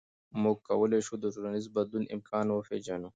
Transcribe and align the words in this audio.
موږ 0.41 0.57
کولی 0.67 0.99
شو 1.05 1.13
د 1.19 1.25
ټولنیز 1.35 1.65
بدلون 1.75 2.05
امکان 2.15 2.45
وپېژنو. 2.49 3.09